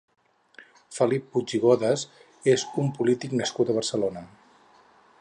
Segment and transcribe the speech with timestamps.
[0.95, 2.07] Felip Puig i Godes
[2.57, 4.29] és un polític nascut a Barcelona.